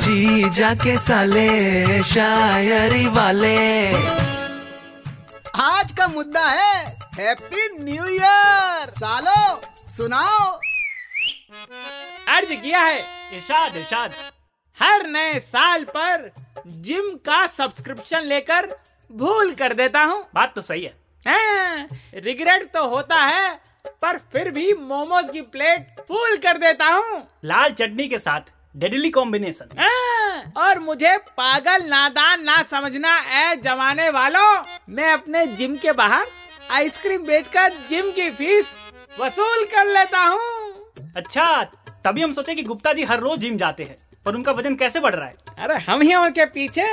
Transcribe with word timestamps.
जी 0.00 0.48
जाके 0.50 0.96
साले 0.98 2.02
शायरी 2.04 3.06
वाले। 3.08 3.56
आज 5.62 5.90
का 5.98 6.06
मुद्दा 6.08 6.44
है 6.50 6.76
हैप्पी 7.16 7.66
न्यू 7.80 8.04
ईयर 8.06 8.90
सालो 8.90 9.42
सुनाओ। 9.88 10.46
अर्ज़ 12.28 12.54
किया 12.54 12.80
है 12.80 12.98
इशाद 13.38 13.76
इशाद 13.76 14.14
हर 14.78 15.06
नए 15.08 15.38
साल 15.40 15.84
पर 15.90 16.30
जिम 16.66 17.10
का 17.26 17.46
सब्सक्रिप्शन 17.48 18.24
लेकर 18.24 18.68
भूल 19.10 19.52
कर 19.54 19.74
देता 19.74 20.02
हूँ। 20.02 20.22
बात 20.34 20.54
तो 20.54 20.62
सही 20.62 20.82
है 20.82 21.88
रिग्रेट 22.20 22.70
तो 22.74 22.86
होता 22.88 23.16
है 23.16 23.52
पर 24.02 24.18
फिर 24.32 24.50
भी 24.50 24.72
मोमोज 24.74 25.28
की 25.32 25.42
प्लेट 25.48 26.00
फूल 26.08 26.36
कर 26.38 26.58
देता 26.58 26.86
हूँ। 26.86 27.22
लाल 27.44 27.72
चटनी 27.72 28.08
के 28.08 28.18
साथ। 28.18 28.50
Deadly 28.74 29.10
combination. 29.10 29.68
हाँ, 29.78 30.52
और 30.58 30.78
मुझे 30.78 31.16
पागल 31.18 31.84
नादान 31.84 32.42
ना 32.44 32.62
समझना 32.62 33.14
है 33.16 33.56
जमाने 33.56 34.08
वालों। 34.10 34.62
मैं 34.88 35.12
अपने 35.12 35.46
जिम 35.46 35.76
के 35.76 35.92
बाहर 35.92 36.26
आइसक्रीम 36.70 37.24
बेचकर 37.24 37.72
जिम 37.90 38.10
की 38.10 38.30
फ़ीस 38.30 38.74
वसूल 39.20 39.64
कर 39.66 39.86
लेता 39.88 40.18
हूँ। 40.18 40.92
अच्छा 41.16 41.62
तभी 42.04 42.22
हम 42.22 42.32
सोचे 42.32 42.54
कि 42.54 42.62
गुप्ता 42.62 42.92
जी 42.92 43.04
हर 43.04 43.20
रोज 43.20 43.38
जिम 43.38 43.56
जाते 43.56 43.84
हैं 43.84 43.96
पर 44.26 44.34
उनका 44.34 44.52
वज़न 44.52 44.74
कैसे 44.76 45.00
बढ़ 45.00 45.14
रहा 45.14 45.26
है? 45.26 45.34
अरे 45.58 45.78
हम 45.82 46.00
ही 46.00 46.14
उनके 46.14 46.44
पीछे। 46.46 46.86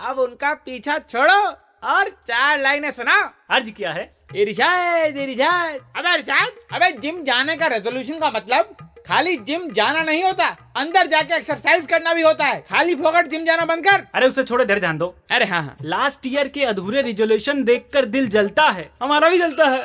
अब 0.00 0.18
उनका 0.18 0.54
पीछा 0.56 0.98
छोड़ो 1.00 1.42
और 1.88 2.08
चार 2.28 2.60
लाइनें 2.60 2.90
सुनाओ। 2.90 3.28
अर्ज़ 3.50 3.70
किया 3.70 3.92
है। 3.92 4.12
इरशाद 4.36 5.16
इरशाद। 5.18 5.80
अबे 5.96 6.14
इरशाद 6.14 6.52
अबे 6.72 6.90
जिम 6.98 7.22
जाने 7.24 7.56
का 7.56 7.66
रेजोल्यूशन 7.66 8.18
का 8.18 8.30
मतलब 8.30 8.76
खाली 9.06 9.36
जिम 9.38 9.68
जाना 9.72 10.02
नहीं 10.02 10.22
होता 10.24 10.44
अंदर 10.76 11.06
जाके 11.06 11.34
एक्सरसाइज 11.34 11.86
करना 11.86 12.12
भी 12.14 12.22
होता 12.22 12.44
है। 12.44 12.60
खाली 12.68 12.94
फोकट 12.94 13.26
जिम 13.28 13.44
जाना 13.44 13.64
बंद 13.64 13.84
कर। 13.86 14.06
अरे 14.14 14.26
उसे 14.26 14.42
छोड़े 14.44 14.64
देर 14.64 14.78
ध्यान 14.80 14.98
दो। 14.98 15.14
अरे 15.30 15.44
हाँ 15.44 15.62
हाँ। 15.62 15.76
लास्ट 15.82 16.26
ईयर 16.26 16.48
के 16.48 16.64
अधूरे 16.64 17.02
रिजोल्यूशन 17.02 17.62
देखकर 17.64 18.04
दिल 18.06 18.28
जलता 18.28 18.68
है। 18.68 18.88
हमारा 19.02 19.28
भी 19.30 19.38
जलता 19.38 19.68
है। 19.68 19.84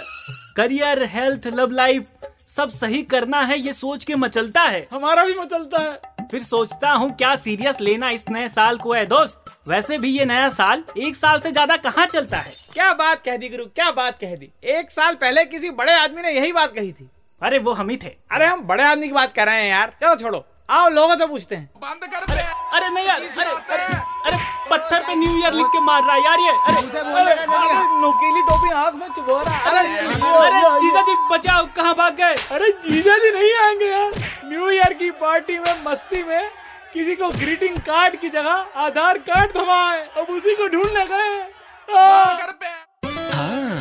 करियर 0.57 1.03
हेल्थ 1.11 1.47
लव 1.49 1.71
लाइफ 1.71 2.07
सब 2.47 2.69
सही 2.71 3.01
करना 3.05 3.41
है 3.41 3.59
ये 3.59 3.73
सोच 3.73 4.03
के 4.03 4.15
मचलता 4.15 4.61
है। 4.61 4.87
हमारा 4.93 5.25
भी 5.25 5.33
मचलता 5.33 5.81
है। 5.81 6.27
फिर 6.31 6.43
सोचता 6.43 6.91
हूँ 6.91 7.09
क्या 7.09 7.35
सीरियस 7.35 7.81
लेना 7.81 8.09
इस 8.09 8.25
नए 8.29 8.47
साल 8.49 8.77
को 8.77 8.93
है 8.93 9.05
दोस्त? 9.05 9.43
वैसे 9.67 9.97
भी 9.97 10.09
ये 10.09 10.25
नया 10.25 10.49
साल 10.49 10.83
एक 10.97 11.15
साल 11.15 11.39
से 11.39 11.51
ज़्यादा 11.51 11.77
कहाँ 11.79 12.05
चलता 12.07 12.37
है? 12.37 12.53
क्या 12.73 12.91
बात 12.95 13.23
कह 13.25 13.37
दी 13.37 13.49
गुरु 13.49 13.65
क्या 13.65 13.91
बात 13.91 14.19
कह 14.21 14.35
दी। 14.35 14.51
एक 14.71 14.91
साल 14.91 15.15
पहले 15.15 15.45
किसी 15.45 15.69
बड़े 15.71 15.93
आदमी 15.93 16.21
ने 16.21 16.31
यही 16.31 16.51
बात 16.51 16.73
कही 16.73 16.91
थी। 16.91 17.09
अरे 17.41 17.57
वो 17.65 17.73
हम 17.73 17.89
ही 17.89 17.95
थे। 17.97 18.09
अरे 18.31 18.45
हम 18.45 18.61
बड़े 18.67 18.83
आदमी 18.83 19.07
की 19.07 19.13
बात 19.13 19.33
कर 19.33 19.45
रहे 19.45 19.61
हैं 19.61 19.69
यार। 19.69 19.91
चलो 20.01 20.15
छोड़ो। 20.15 20.45
आओ 20.69 20.89
लोगों 20.89 21.15
से 21.17 21.25
पूछते 21.27 21.55
हैं। 21.55 21.69
बंद 21.81 22.03
कर 22.05 22.33
अरे 22.33 22.41
अरे 22.77 22.89
नहीं 22.89 23.05
यार 23.07 23.21
अरे 23.21 23.51
अरे 23.73 23.83
अरे 24.25 24.37
पत्थर 24.69 25.03
पे 25.03 25.15
न्यू 25.15 25.37
ईयर 25.39 25.53
लिख 25.53 25.67
के 25.73 25.79
मार 25.81 26.03
रहा 26.03 26.15
है 26.15 26.23
यार 26.23 26.39
ये। 26.39 26.51
अरे 26.67 26.81
नुकीली 28.01 28.41
टोपी 28.49 28.73
हाथ 28.73 28.91
में 28.91 29.07
चुभो 29.15 29.37
रहा 29.39 29.55
है। 29.55 29.61
अरे 29.69 29.79
अरे 30.39 30.79
जीजा 30.81 31.01
जी 31.01 31.15
बचाओ 31.31 31.65
कहाँ 31.75 31.93
भाग 31.95 32.15
गए? 32.15 32.35
अरे 32.51 32.71
जीजा 32.83 33.17
जी 33.17 33.31
नहीं 33.31 33.53
आएँगे 33.63 33.85
यार। 33.85 34.11
न्यू 34.45 34.69
ईयर 34.69 34.93
की 34.93 35.09
पार्टी 35.23 35.57
में 35.59 35.73
मस्ती 35.85 36.23
में 36.23 36.49
किसी 36.93 37.15
को 37.15 37.29
ग्रीटिंग 37.31 37.77
कार्ड 37.87 38.15
की 38.19 38.29
जगह 38.29 38.83
आधार 38.85 39.17
कार्ड 39.29 39.55
थमा 39.55 39.81
है 39.91 40.05
अब 40.17 40.35
उसी 40.35 40.55
को 40.55 40.67
ढूँढने 40.67 41.05
गए। 41.05 41.39
आ! 41.89 42.18